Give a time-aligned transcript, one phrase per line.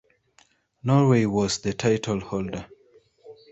[0.81, 2.67] Norway was the title holder.